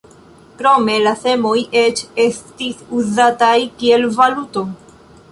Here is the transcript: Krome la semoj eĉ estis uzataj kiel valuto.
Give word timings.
Krome 0.59 0.93
la 1.07 1.11
semoj 1.23 1.51
eĉ 1.81 2.01
estis 2.23 2.79
uzataj 3.01 3.53
kiel 3.83 4.07
valuto. 4.17 4.65